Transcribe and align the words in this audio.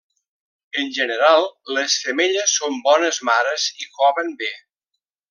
En 0.83 0.87
general, 0.99 1.45
les 1.77 1.97
femelles 2.07 2.57
són 2.63 2.79
bones 2.91 3.21
mares 3.31 3.67
i 3.85 3.89
coven 3.99 4.33
bé. 4.45 4.51